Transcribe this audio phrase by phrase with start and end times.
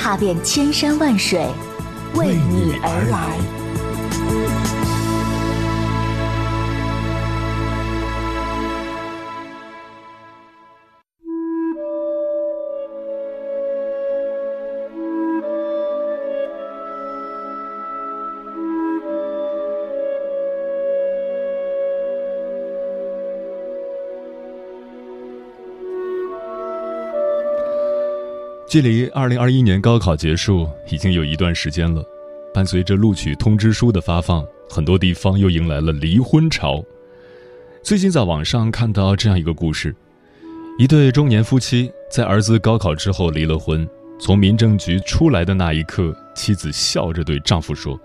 [0.00, 1.46] 踏遍千山万水，
[2.14, 3.59] 为你而来。
[28.70, 32.04] 距离二零二一年高考结束已经有一段时间了，
[32.54, 36.80] 伴随着录取通知书的发放，很多地方又迎来了离婚潮。
[37.82, 39.92] 最近在网上看到这样一个故事：
[40.78, 43.84] 一对中年夫妻在儿子高考之后离了婚，
[44.20, 48.00] 从民政局出来的那一刻，妻子笑着对丈夫说：“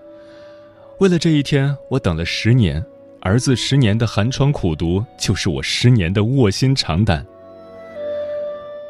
[0.98, 2.84] 为了这一天，我等了十年，
[3.20, 7.24] 儿子十年的寒窗苦读，就是我十年的卧薪尝胆。”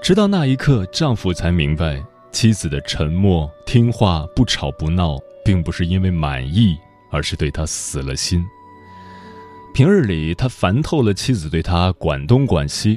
[0.06, 6.78] 直到那一刻，丈夫才明白，妻子的沉默、听话、不吵不闹，并不是因为满意，
[7.10, 8.46] 而是对他死了心。
[9.74, 12.96] 平日里，他烦透了妻子对他管东管西，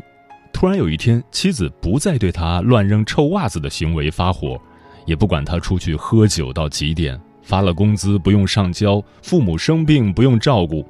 [0.53, 4.61] 突然有一天，妻子不再对他乱扔臭袜子的行为发火，
[5.07, 10.87] 也不管他出去喝酒到几点，发了工资不用上交，父母生病不用照顾。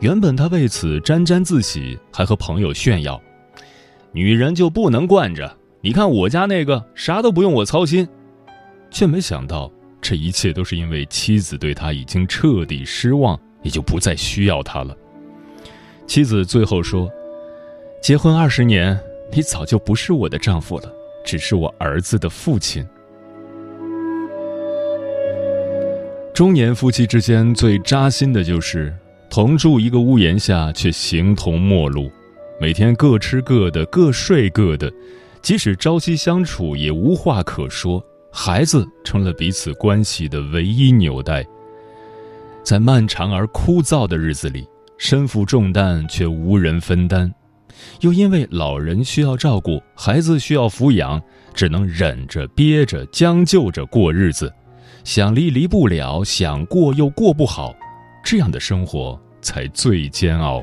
[0.00, 3.20] 原本他为此沾沾自喜，还和朋友炫耀。
[4.18, 5.56] 女人就不能惯着？
[5.80, 8.08] 你看我家那个啥都不用我操心，
[8.90, 14.92] 却没想到这一切都是因为妻子对他已经彻底失望，也就不再需要他了。
[16.08, 17.08] 妻子最后说
[18.02, 18.98] ：“结婚二十年，
[19.32, 20.92] 你早就不是我的丈夫了，
[21.24, 22.84] 只是我儿子的父亲。”
[26.34, 28.92] 中年夫妻之间最扎心的就是
[29.30, 32.10] 同住一个屋檐下，却形同陌路。
[32.60, 34.92] 每天各吃各的，各睡各的，
[35.40, 38.04] 即使朝夕相处，也无话可说。
[38.32, 41.46] 孩子成了彼此关系的唯一纽带。
[42.64, 44.66] 在漫长而枯燥的日子里，
[44.98, 47.32] 身负重担却无人分担，
[48.00, 51.22] 又因为老人需要照顾，孩子需要抚养，
[51.54, 54.52] 只能忍着、憋着、将就着过日子。
[55.04, 57.72] 想离离不了，想过又过不好，
[58.24, 60.62] 这样的生活才最煎熬。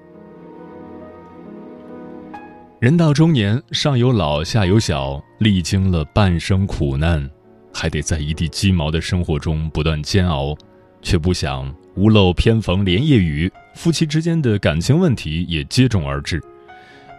[2.81, 7.29] 人到中年，上有老，下有小，历经了半生苦难，
[7.71, 10.57] 还得在一地鸡毛的生活中不断煎熬，
[10.99, 16.41] 却不想屋漏偏逢连夜雨，夫妻之间的感情问题也接踵而至，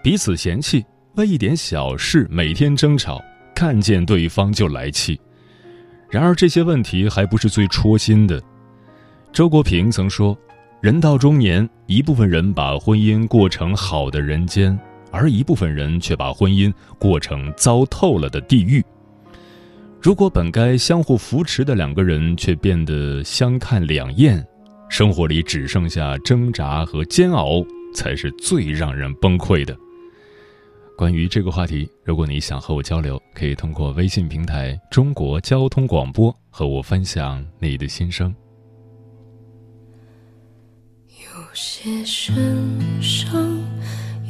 [0.02, 0.84] 彼此嫌弃，
[1.14, 3.22] 为一点小事每天争吵，
[3.54, 5.20] 看见对方就来气。
[6.10, 8.42] 然而这些问题还不是最戳心的。
[9.32, 10.36] 周国平曾说
[10.82, 14.76] ：“人到中年，一部分人把婚姻过成好的人间。”
[15.12, 18.84] 而一部分人却把婚姻过成糟透了的地狱。
[20.00, 24.44] 如果本该相互扶持的两个人却变得相看两厌，
[24.88, 27.64] 生活里只剩下挣扎和煎熬，
[27.94, 29.76] 才是最让人崩溃的。
[30.96, 38.34] 关于这个话题，如果你想和我交流，可以通过微信平台“中国交通广播”和我分享你的心声。
[41.08, 42.34] 有些身
[43.00, 43.32] 上。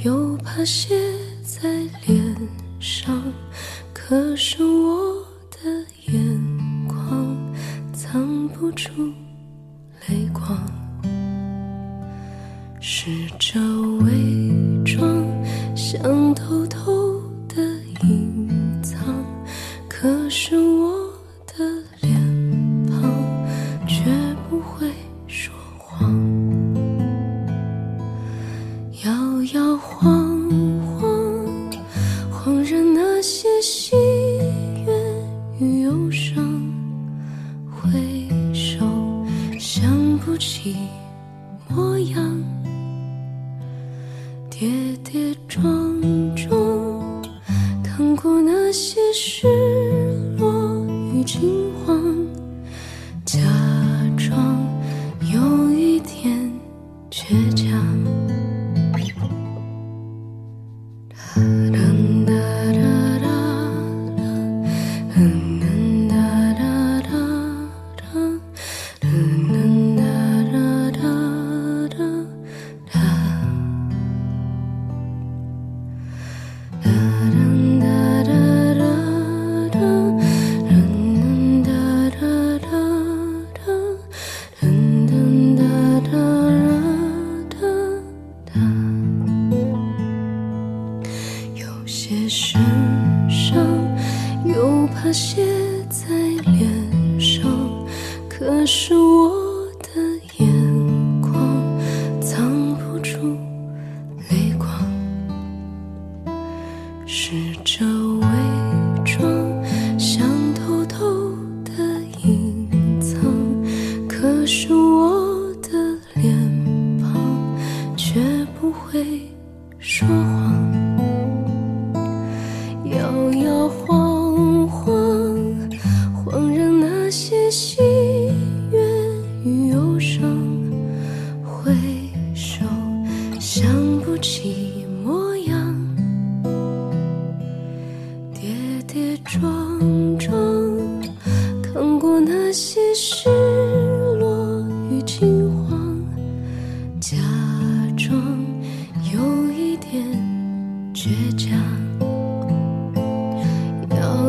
[0.05, 0.99] 又怕写
[1.45, 1.69] 在
[2.07, 2.37] 脸
[2.81, 3.23] 上，
[3.95, 5.59] 可是我的
[6.07, 7.37] 眼眶
[7.93, 8.91] 藏不住
[48.23, 49.49] 过那些失
[50.39, 51.62] 落与惊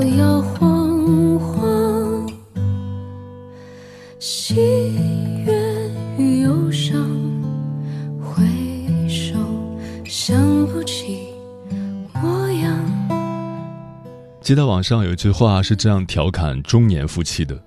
[0.05, 2.29] 摇晃晃，
[4.19, 4.55] 喜
[5.45, 5.53] 悦
[6.17, 7.09] 与忧伤，
[8.21, 8.43] 回
[9.07, 9.33] 首
[10.03, 11.19] 想不起
[12.13, 12.77] 模样。
[14.41, 17.57] 记得网上有一句话是这样调侃中年夫妻的：“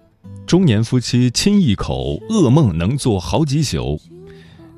[0.46, 3.98] 中年夫妻亲一口，噩梦能做好几宿。”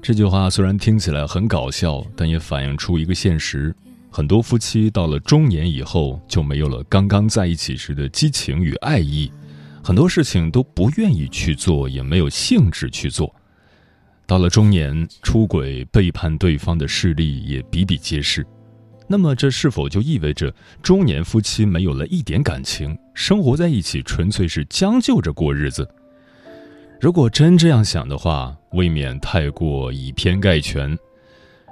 [0.01, 3.75] 这句话虽然听起来很搞笑，但也反映出一个现实：
[4.19, 9.31] 很多夫妻到了中年以后，就没有了刚刚在一起时的激情与爱意，
[9.81, 13.33] 很多事情都不愿意去做，也没有兴致去做。
[14.27, 18.45] 到了中年，出轨、背叛对方的事例也比比皆是。
[19.07, 25.89] 那么，这是否就意味着中年夫妻没有了一点感情，生活在一起纯粹是将就着过日子？
[27.01, 30.99] 如果真这样想的话，未免太过以偏概全。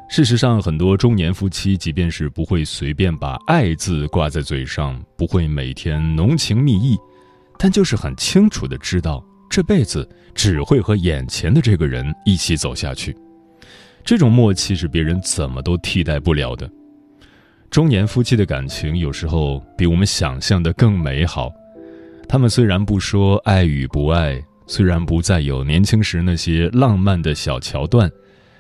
[0.09, 6.97] 事实上，很多中年夫妻，即便是不会随便把“爱”字挂在嘴上，不会每天浓情蜜意，
[7.59, 13.15] 但就是很清楚的知道，这辈子只会和眼前的这个人一起走下去。
[14.05, 16.71] 这种默契是别人怎么都替代不了的。
[17.69, 21.51] 中年夫妻的感情有时候比我们想象的更美好。
[22.29, 28.11] 他们虽然不说爱与不爱，虽然不再有年轻时那些浪漫的小桥段，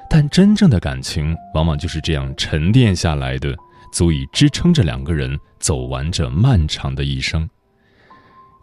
[0.08, 3.54] 但真正的感情往往就是这样沉淀下来的，
[3.92, 7.48] 足以支撑着两个人走完这漫长的一生。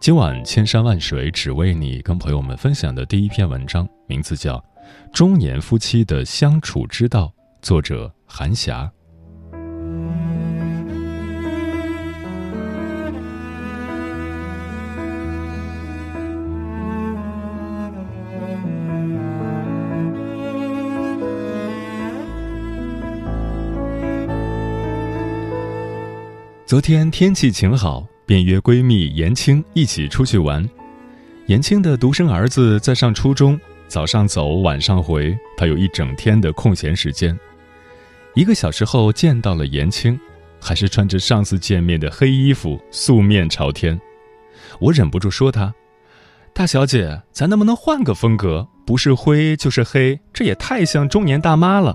[0.00, 4.56] 今晚千山万水只为你，跟朋友们分享的第一篇文章，名字叫
[5.12, 7.26] 《中年夫妻的相处之道》，
[7.62, 8.90] 作者韩霞。
[26.66, 30.66] 昨天天气晴好，便约闺蜜严青一起出去玩。
[31.44, 37.38] 严青的独生儿子在上初中，早上走，晚上回，他有一整天的空闲时间。
[38.34, 40.18] 一个小时后见到了严青，
[40.58, 44.00] 还是穿着上次见面的黑衣服，素面朝天。
[44.80, 45.72] 我忍不住说他
[46.54, 48.66] ：“大小姐，咱能不能换个风格？
[48.86, 51.94] 不是灰就是黑，这也太像中年大妈了。”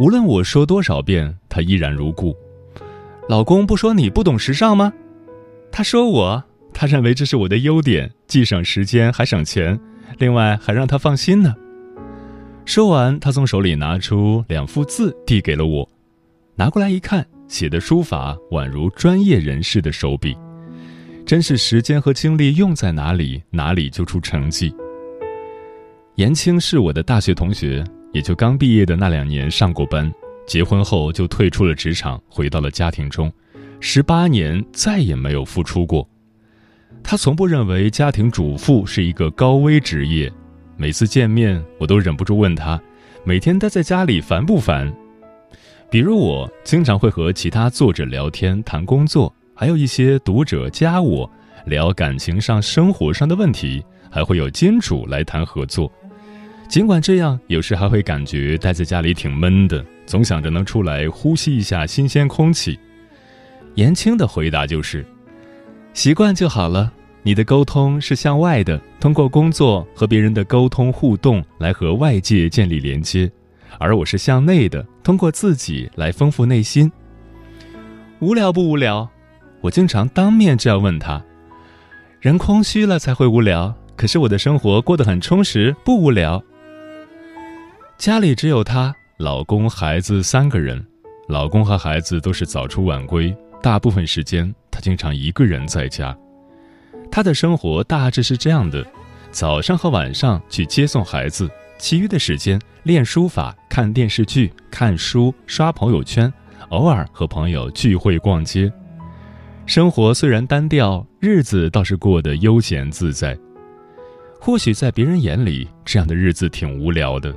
[0.00, 2.36] 无论我说多少遍，他依然如故。
[3.28, 4.92] 老公不说你不懂时尚吗？
[5.70, 9.78] 他说我，他认为这是我的优点，既省时间还省钱，
[10.18, 11.54] 另外还让他放心呢。
[12.64, 15.88] 说完，他从手里拿出两幅字递给了我，
[16.56, 20.36] 拿过来一看，写的书法宛如专业人士的手笔，
[21.24, 24.74] 真是时间和精力用在哪里，哪里就出成绩。
[26.16, 30.12] 严青是我的大学同学，也就刚毕业的那两年上过班。
[30.46, 33.32] 结婚后就退出了职场，回到了家庭中，
[33.80, 36.08] 十八年再也没有付出过。
[37.02, 40.32] 他从不认为家庭主妇是一个高危职业，
[40.76, 42.80] 每次见面我都忍不住问他，
[43.24, 44.92] 每天待在家里烦不烦？
[45.90, 51.30] 比如我经常会和其他作者聊天谈工作，还有一些读者加我
[51.66, 55.92] 聊感情上、生活上的问题，还会有金主来谈合作。
[56.68, 62.78] 尽管这样，有时还会感觉待在家里挺闷的，总想着能出来呼吸一下新鲜空气。
[63.74, 65.04] 言青的回答就是：
[65.94, 66.92] 习惯就好了。
[67.24, 73.30] 你的沟通是向外的，通过工作和别人的沟通互动来和外界建立连接，
[73.78, 76.90] 而我是向内的，通过自己来丰富内心。
[78.18, 79.08] 无聊不无聊？
[79.60, 81.22] 我经常当面这样问他。
[82.20, 86.42] 人空虚了才会无聊，可是我的生活过得很充实，不无聊。
[87.98, 90.84] 家里只有他，老公、孩子三个人，
[91.28, 96.12] 老公和孩子都是早出晚归，大部分时间她经常一个人在家。
[97.08, 98.84] 她的生活大致是这样的：
[99.30, 101.48] 早上和晚上去接送孩子，
[101.78, 106.32] 其余的时间练书法、看电视剧、看书、刷朋友圈，
[106.70, 108.72] 偶尔和朋友聚会逛街。
[109.66, 113.38] 生活虽然单调，日子倒是过得悠闲自在。
[114.40, 117.32] 或许在别人眼里，这样的日子挺无聊的，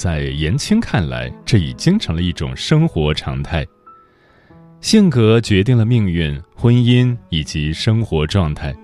[0.00, 3.66] 在言青看来，这已经成了一种生活常态。
[4.80, 8.74] 性格决定了命运、婚姻以及生活状态。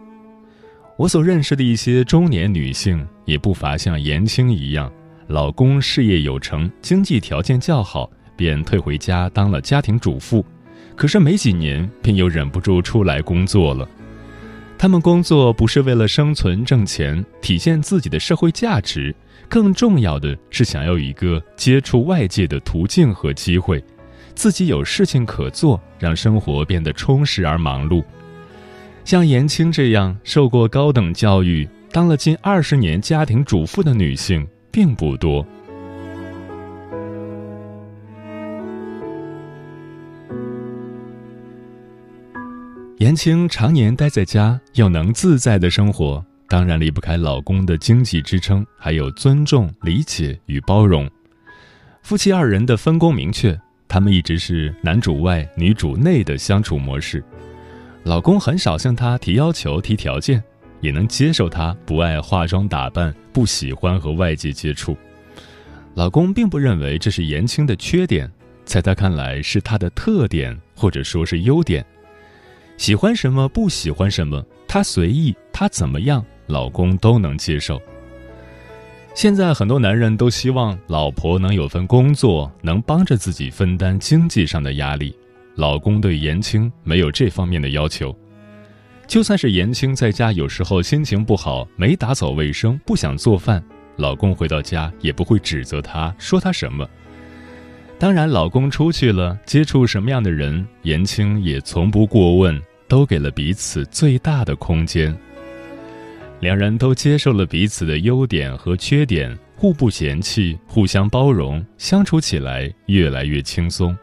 [0.99, 4.92] 我所认识的一些中年女性，也不乏像言青一样，
[5.26, 10.44] 老公事业有成，经济条件较好，便退回家当了家庭主妇。
[10.94, 13.88] 可是没几年，便又忍不住出来工作了。
[14.76, 19.16] 他们工作不是为了生存挣钱，体现自己的社会价值，
[19.49, 23.83] 更重要的是想要一个接触外界的途径和机会，
[24.35, 28.05] 自己有事情可做，让生活变得充实而忙碌。
[29.05, 35.47] 像严青这样受过高等教育、当了近二十年家庭主妇的女性并不多。
[42.99, 51.11] 严青常年待在家，又能自在的生活，当然离不开老公的经济支撑，还有尊重、理解与包容。
[52.03, 57.23] 夫妻二人的分工明确，他们一直是男主外、女主内的相处模式。
[58.05, 60.41] 老公很少向她提要求、提条件，
[60.81, 64.97] 也能接受她不爱化妆打扮、不喜欢和外界接触。
[65.95, 68.31] 老公并不认为这是言青的缺点，
[68.65, 71.85] 在他看来是他的特点，或者说是优点。
[72.76, 77.81] 喜欢什么，不喜欢什么，他随意，他怎么样，老公都能接受。
[79.15, 85.17] 现在很多男人都希望老婆能有份工作，能帮着自己分担经济上的压力。
[85.55, 88.15] 老公对言青没有这方面的要求，
[89.07, 93.65] 就算是言青在家有时候心情不好，没打扫卫生，不想做饭，
[93.97, 96.87] 老公回到家也不会指责她，说她什么。
[97.99, 105.17] 当然，老公出去了，接触什么样的人，言青也从不过问，都给了彼此最大的空间。
[106.40, 113.97] 两人都接受了彼此的优点和缺点，互不嫌弃，互相包容，相处起来越来越轻松。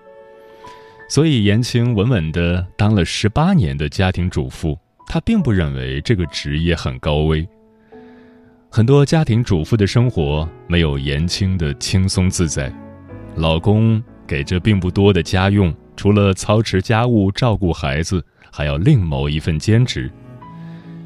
[1.07, 7.47] 所以，颜青稳稳的当了十八年的家庭主妇，她并不认为这个职业很高危。
[8.71, 12.73] 很多家庭主妇的生活没有言青的轻松自在，
[13.35, 20.09] 老公给着并不多的家用，除了操持家务、照顾孩子，还要另谋一份兼职。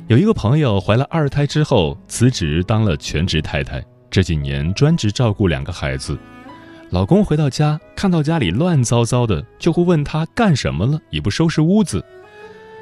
[0.07, 6.17] 有一个朋友怀了二胎之后辞职当了全职太太，这几年专职照顾两个孩子。
[6.91, 11.99] 老公回到家，看到家里乱糟糟的，就会问他干什么了，也不收拾屋子；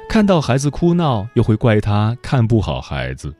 [0.08, 3.34] 看到孩子哭闹，又会怪他看不好孩子。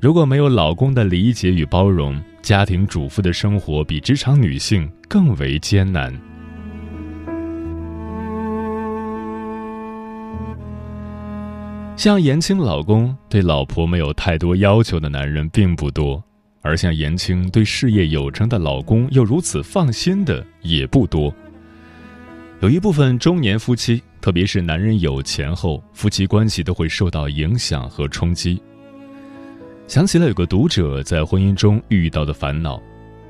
[0.00, 6.16] 如果没有老公的理解与包容，家庭主妇的生活比职场女性更为艰难。
[11.96, 16.22] 像言青老公对老婆没有太多要求的男人并不多。
[16.60, 21.32] 而像言青对事业有成的老公又如此放心的也不多。
[22.60, 28.60] 有一部分中年夫妻，特别是男人有钱后，夫妻关系都会受到影响和冲击。
[29.86, 32.82] 想起了有个读者在婚姻中遇到的烦恼，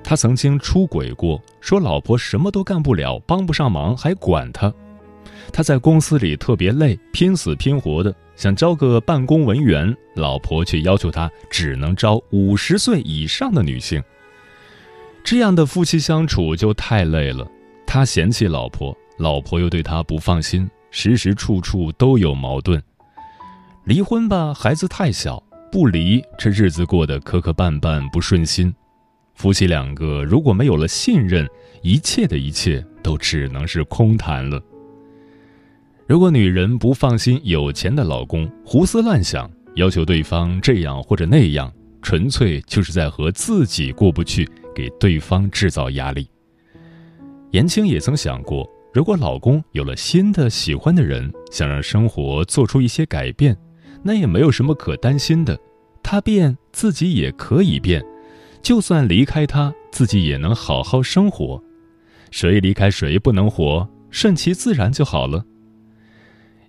[0.03, 4.73] 他曾经出轨过，说老婆什么都干不了，帮不上忙，还管他。
[5.53, 8.15] 他在公司里特别累，拼死拼活的。
[8.37, 14.03] 想招个办公文员，老婆却要求他只能招五十岁以上的女性。
[15.25, 17.47] 这样的夫妻相处就太累了。
[17.87, 22.81] 他嫌弃老婆，老婆又对他不放心，时时处处都有矛盾。
[23.85, 28.75] 离婚吧，孩子太小；不离，这日子过得磕磕绊绊，不顺心。
[29.35, 31.49] 夫妻两个如果没有了信任，
[31.83, 34.61] 一切的一切都只能是空谈了。
[36.07, 46.29] 如果女人不放心有钱的老公，胡思乱想，要求对方这样或者那样，纯粹就是在和自己过不去，给对方制造压力。
[47.51, 53.57] 言青也曾想过，如果老公有了新的喜欢的人，想让生活做出一些改变，
[54.05, 55.59] 那也没有什么可担心的。
[56.05, 58.01] 他变，自己也可以变。
[58.63, 61.61] 就算离开他，自己也能好好生活。
[62.31, 65.45] 谁离开谁不能活，顺其自然就好了。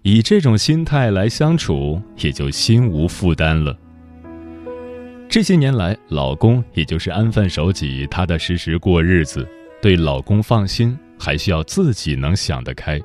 [0.09, 3.77] 以这种心态来相处，也就心无负担了。
[5.27, 9.45] 这些年来，老公也就是安分守己、踏踏实实过日子。
[9.81, 12.97] 对老公放心，还需要自己能想得开。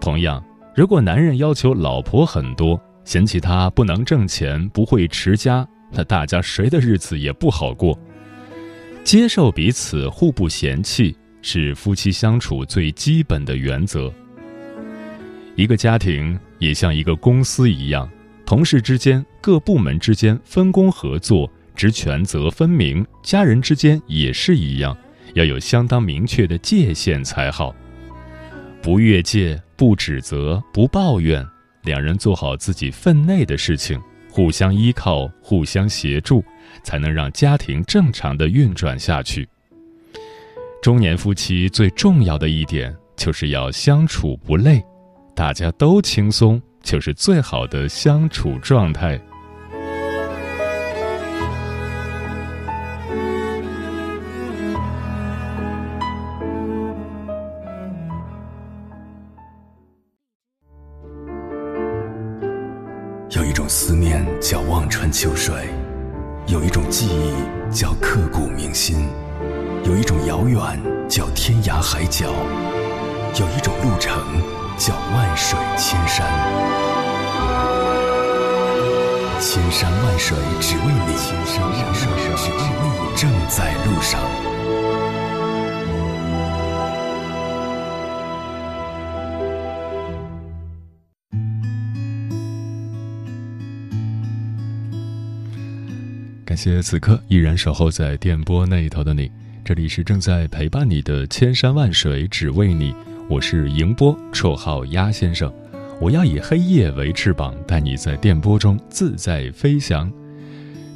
[0.00, 0.42] 同样，
[0.74, 7.94] 如果男人要求老婆很多，嫌弃她不能挣钱、不会持家，那大家谁的日子也不好过。
[9.04, 14.10] 接受彼此互不嫌弃，是夫妻相处最基本的原则。
[15.60, 18.10] 一个家庭也像一个公司一样，
[18.46, 24.96] 同事之间、各部门之间分工合作，职权责分明；家人之间也是一样。
[25.34, 27.74] 要有相当明确的界限才好，
[28.80, 31.46] 不越界，不指责，不抱怨，
[31.82, 34.00] 两人做好自己分内的事情，
[34.30, 36.42] 互相依靠，互相协助，
[36.82, 39.46] 才能让家庭正常的运转下去。
[40.80, 44.82] 中年夫妻最重要的一点就是要相处不累，
[45.34, 49.18] 大家都轻松，就是最好的相处状态。
[63.30, 65.54] 有一种思念叫望穿秋水，
[66.48, 69.08] 有一种记忆叫刻骨铭心，
[69.84, 70.58] 有一种遥远
[71.08, 72.26] 叫天涯海角，
[73.38, 74.12] 有一种路程
[74.80, 76.26] 叫万水千山。
[79.38, 84.18] 千山万水只为你，千山万水只为你，正在路上。
[96.46, 99.30] 感谢此刻依然守候在电波那一头的你，
[99.62, 102.94] 这里是正在陪伴你的千山万水只为你，
[103.30, 105.54] 我是迎波，绰号鸭先生，
[106.00, 110.12] 我要以黑夜为翅膀，带你在电波中自在飞翔。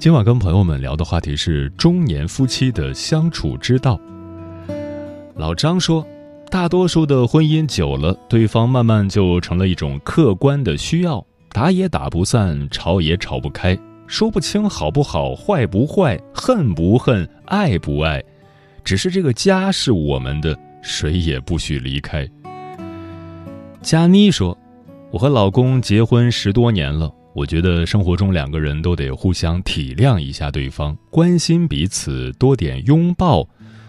[0.01, 4.01] 今晚跟朋友们聊的话题是中年夫妻的相处之道。
[5.37, 6.05] 老张说，
[6.51, 13.79] 大多数的婚姻久了，对方慢慢就成了一种客观的需要，打也打不散，吵也吵不开。
[14.09, 18.21] 说不清好不好，坏不坏，恨不恨，爱不爱，
[18.83, 22.29] 只是这个家是我们的，谁也不许离开。
[23.81, 24.57] 佳妮说
[25.11, 33.49] ：“我和老公结婚十多年了，我觉得生活中两个人都得互相体谅一下对方，关心彼此，多点拥抱，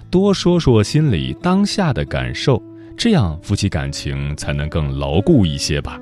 [0.10, 2.64] 多说说心里当下的感受，
[2.96, 6.00] 这样夫妻感情才能更牢固一些吧。”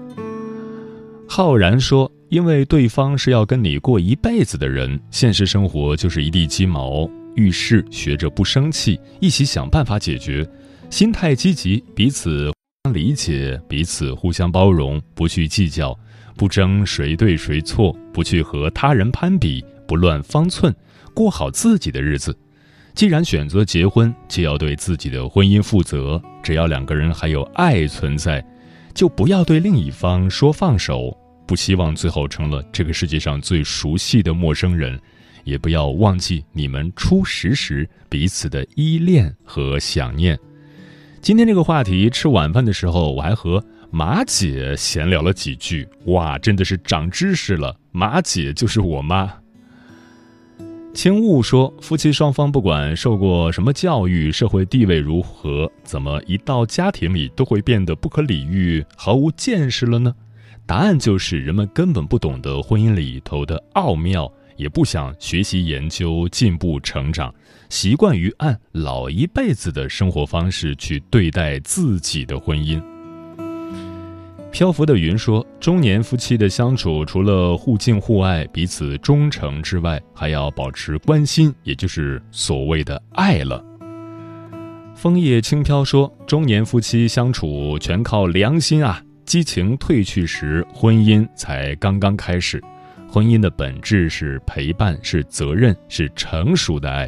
[1.27, 2.09] 浩然说。
[2.29, 7.07] 因为对方是要跟你过一辈子的人，现实生活就是一地鸡毛。
[7.35, 10.43] 遇事学着不生气，一起想办法解决，
[10.93, 12.53] 心态积极，彼此
[12.93, 15.97] 理解，彼此互相包容，不去计较，
[16.37, 20.71] 不争谁对谁错，不去和他人攀比，不乱方寸，
[21.11, 22.37] 过好自己的日子。
[22.93, 26.21] 既然选择结婚，就要对自己的婚姻负责。
[26.43, 28.45] 只要两个人还有爱存在，
[28.93, 31.17] 就不要对另一方说放手。
[31.47, 35.01] 不希望最后成了这个世界上最熟悉的陌生人，
[35.43, 40.37] 也不要忘记你们初识时彼此的依恋和想念。
[41.23, 47.73] 今天这个话题，吃晚饭的时候我还和马姐闲聊了几句，哇，真的是长知识了。
[47.93, 49.31] 马姐就是我妈。
[50.93, 60.13] 青雾说，夫妻双方不管受过什么教育，社会地位如何，怎么一到家庭里都会变得不可理喻、毫无见识了呢？
[60.65, 67.33] 答案就是人们根本不懂得婚姻里头的奥妙，也不想学习研究、进步成长，
[67.69, 72.81] 习惯于按老一辈子的生活方式去对待自己的婚姻。
[74.51, 83.65] 漂浮的云说：“中年夫妻的相处，除了互敬互爱、彼此忠诚之外，还要保持关心，也就是所谓的爱了。”
[84.95, 92.61] 枫叶轻飘说：“中年夫妻相处全靠良心啊。”激情褪去时，婚姻才刚刚开始。
[93.13, 97.07] 婚姻的本质是陪伴，是责任，是成熟的爱。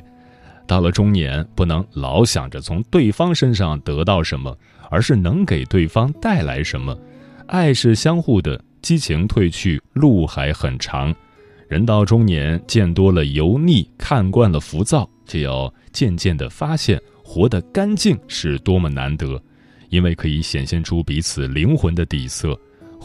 [0.67, 4.55] 到了中年，不能老想着从对方身上得到什么，
[4.91, 6.95] 而是能给对方带来什么。
[7.47, 11.11] 爱是相互的，激情褪去，路还很长。
[11.67, 19.41] 人到中年，见多了油腻，看惯了浮躁，就要渐渐地发现，活得干净是多么难得，
[19.89, 22.55] 因为可以显现出彼此灵魂的底色。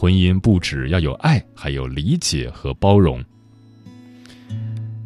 [0.01, 3.23] 婚姻不只要有爱，还有理解和包容。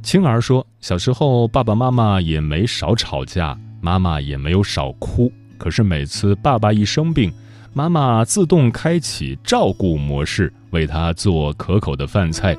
[0.02, 7.30] 青儿说，小时候爸爸妈妈也没少吵架，妈妈也没有少哭，可是每次爸爸一生病，
[7.74, 12.56] 妈妈自动开启照顾模式，为他做可口的饭菜。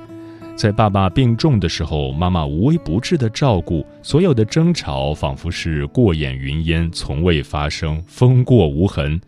[0.55, 9.19] 在爸爸病重的时候，妈妈无微不至的照顾，所有的争吵仿佛是过眼云烟，从未发生，风过无痕。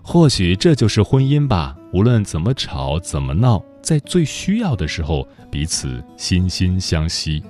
[0.00, 1.76] 或许这就是婚姻吧。
[1.92, 7.42] 无论怎么吵，怎么闹，在最需要的时候，彼此心心相惜。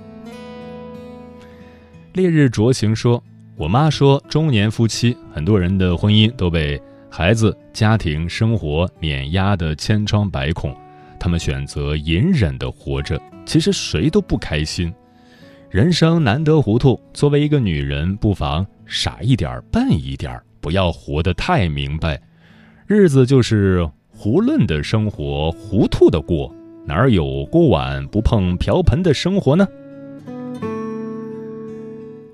[2.13, 3.23] 烈日灼情说
[3.55, 10.75] ：“我妈说，中年夫妻很多人的婚姻都被孩子、家庭、生活碾压的千疮百孔。”
[11.19, 14.91] 他们选择隐忍的活着，其实谁都不开心。
[15.69, 22.19] 人生难得糊涂，作为一个女人，不妨傻一点、笨一点，不要活得太明白。
[22.87, 23.87] 日子就是
[24.23, 26.53] 胡乱的生活，糊涂的过，
[26.85, 29.67] 哪有锅碗不碰瓢盆的生活呢？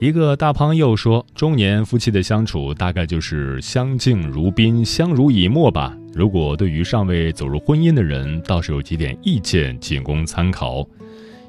[0.02, 10.86] 一个大胖又说：“中年夫妻的相处，大概就是相敬如宾，相濡以沫吧。”如果对于尚未走入婚姻的人，倒是有几点意见仅供参考：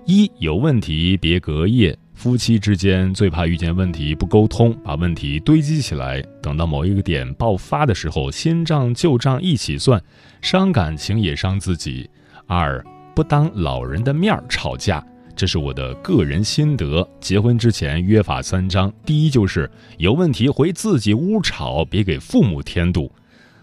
[0.07, 10.02] 一有问题别隔夜，夫妻之间最怕遇见问题不沟通，把问题堆积起来，等到某一个点爆发的时候，新账旧账一起算，
[10.42, 12.11] 伤感情也伤自己。
[12.48, 15.00] 二不当老人的面儿吵架，
[15.37, 17.09] 这是我的个人心得。
[17.20, 23.09] 结婚之前约法三章，第一就是有问题回自己屋吵，别给父母添堵。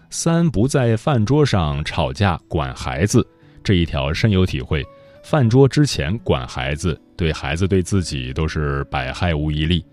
[0.08, 3.22] 三不在饭桌上吵架管孩子，
[3.62, 4.82] 这一条深有体会。
[5.26, 9.84] 饭桌之前管孩子，对孩子对自己都是百害无一利。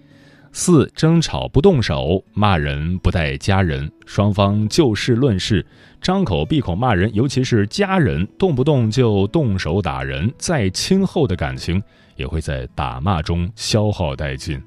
[0.51, 5.65] 四争吵不动手，骂人不带家人，双方就事论事，
[5.99, 11.81] 张口闭口骂人，尤其是家人，动不动就动手打人，再亲厚的感情
[12.15, 14.61] 也会在打骂中消耗殆尽。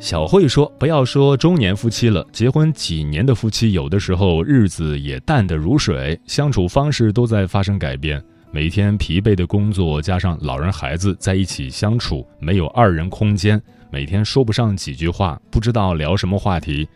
[0.00, 8.22] 小慧说：“不要说中年夫妻了，结婚几年的夫妻，有的时候日子也淡得如水，相处方式都在发生改变。
[8.52, 16.88] 每天疲惫的工作，加上老人孩子在一起相处，没有二人空间，每天说不上几句话，不知道聊什么话题。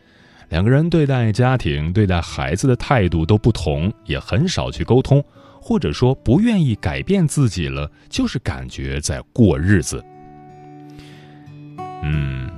[0.51, 5.23] 两个人对待家庭、对待孩子的态度都不同，也很少去沟通，
[5.61, 10.03] 或者说不愿意改变自己了，就是感觉在过日子。
[12.05, 12.49] 嗯。”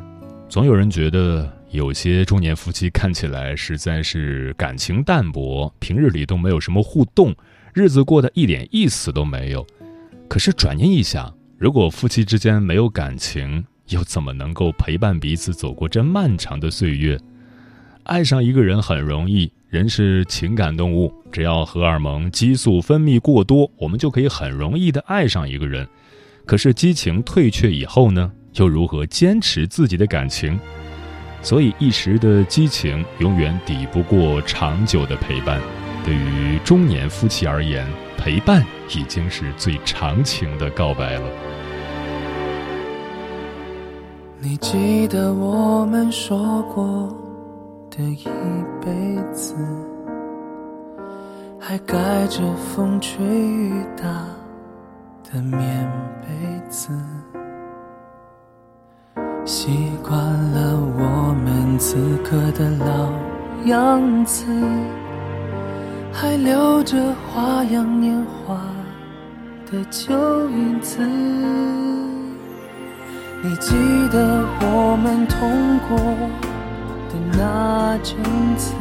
[0.54, 7.34] 总有人觉得有些中年夫妻看起来实在是感情淡薄，平日里都没有什么互动，
[7.72, 9.66] 日子过得一点意思都没有。
[10.28, 17.18] 可是转念一想，如果夫妻之间没有感情，又怎么能够陪伴彼此走过这漫长的岁月？
[18.04, 25.84] 爱上一个人很容易，人是情感动物，只要荷尔蒙激素分泌过多，我们就可以很容易的爱上一个人。
[26.46, 28.30] 可是激情退却以后呢？
[28.54, 30.58] 又如何坚持自己的感情？
[31.42, 35.60] 所以一时的激情永远抵不过长久的陪伴。
[36.02, 37.86] 对于中年夫妻而言，
[38.16, 38.64] 陪伴
[38.94, 41.28] 已经是最长情的告白了。
[44.38, 47.08] 你记得我们说过
[47.90, 48.24] 的一
[48.82, 49.54] 辈子，
[51.58, 54.04] 还盖着风吹雨打
[55.30, 55.90] 的棉
[56.22, 56.90] 被子。
[59.46, 63.12] 习惯了我们此刻的老
[63.66, 64.46] 样子，
[66.10, 66.96] 还留着
[67.28, 68.58] 花样年华
[69.70, 70.14] 的旧
[70.48, 71.06] 影子。
[73.42, 73.74] 你记
[74.10, 75.98] 得我们痛过
[77.10, 78.16] 的那阵
[78.56, 78.72] 子，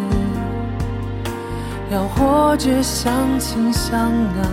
[1.91, 4.43] 要活着相亲相爱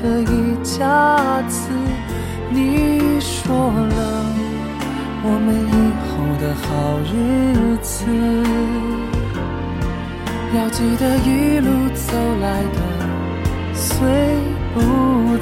[0.00, 1.68] 的一家子。
[2.48, 4.29] 你说了。
[5.22, 6.66] 我们以后的好
[7.12, 7.14] 日
[7.82, 8.06] 子，
[10.56, 12.80] 要记得一路走来的
[13.74, 13.90] 虽
[14.72, 14.76] 不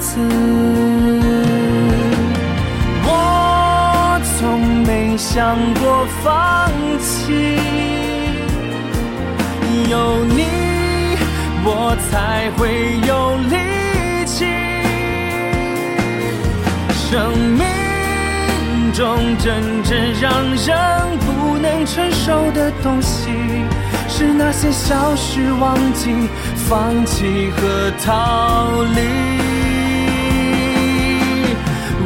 [0.00, 0.20] 辞。
[3.04, 4.38] 我从
[4.84, 7.56] 没想过放弃，
[9.88, 10.42] 有你，
[11.64, 13.54] 我才会有力
[14.26, 14.44] 气。
[16.92, 17.87] 生命。
[18.98, 23.30] 中真正让人不能承受的东西，
[24.08, 26.10] 是那些消失、忘记、
[26.68, 29.00] 放弃和逃离。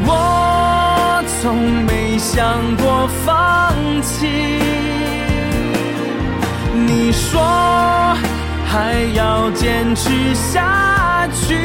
[0.04, 4.28] 我从没想过放弃。
[6.74, 7.40] 你说
[8.66, 11.56] 还要坚持下去，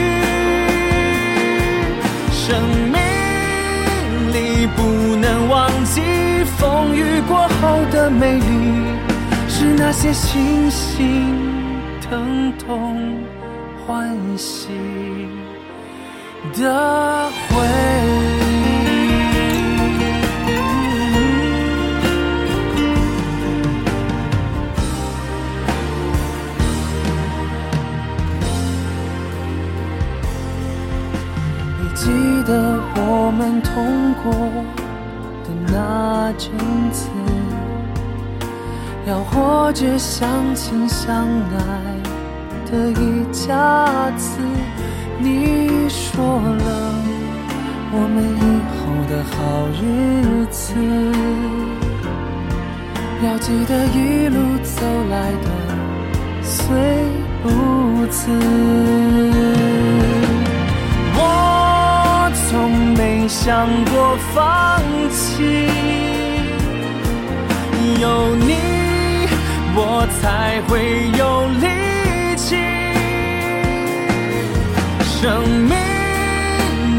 [2.32, 2.62] 生
[2.94, 2.96] 命
[4.76, 6.02] 不能忘记
[6.58, 9.08] 风雨过后的美丽。
[9.60, 11.36] 是那些星星
[12.00, 13.18] 疼痛
[13.88, 14.68] 欢喜
[16.54, 17.68] 的回
[31.82, 32.12] 你记
[32.46, 33.86] 得我们痛
[34.24, 34.32] 过
[35.44, 36.50] 的那阵
[36.92, 37.08] 子？
[39.06, 41.62] 要活着相亲相爱
[42.72, 44.40] 的一家子，
[45.20, 46.66] 你说了
[47.94, 48.80] 我们以后
[49.12, 49.38] 的好
[49.80, 49.86] 日
[50.50, 50.74] 子，
[53.24, 55.48] 要记得一路走来的
[56.42, 56.66] 虽
[57.44, 57.46] 不
[58.08, 58.32] 辞。
[62.50, 64.82] 从没想过放
[65.12, 65.68] 弃，
[68.00, 68.56] 有你。
[69.80, 71.22] 我才会有
[71.62, 71.68] 力
[72.36, 72.56] 气。
[75.04, 75.76] 生命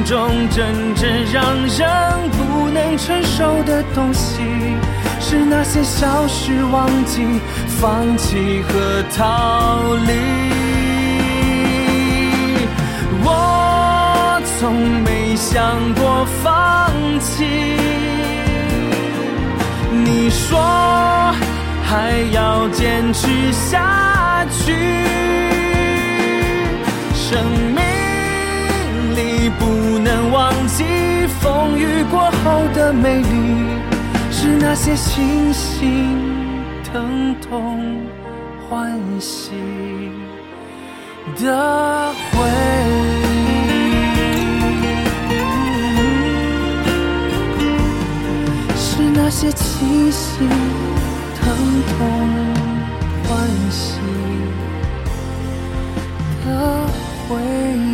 [0.04, 0.14] 中
[0.50, 4.42] 真正让人不能承受的东西，
[5.18, 7.40] 是那些消失、忘记、
[7.80, 10.27] 放弃和逃离。
[16.42, 17.44] 放弃。
[20.04, 20.58] 你说。
[21.90, 24.74] 还要坚持下去，
[27.14, 27.42] 生
[27.74, 27.80] 命
[29.16, 30.84] 里不能忘记
[31.40, 33.24] 风雨过后的美丽，
[34.30, 36.14] 是那些星星
[36.84, 38.02] 疼痛
[38.68, 39.52] 欢喜
[41.38, 42.36] 的回
[43.22, 43.27] 忆，
[49.28, 50.48] 那些清醒、
[51.36, 51.54] 疼
[51.86, 51.98] 痛、
[53.24, 54.00] 欢喜
[56.46, 56.48] 的
[57.28, 57.36] 回
[57.76, 57.88] 忆。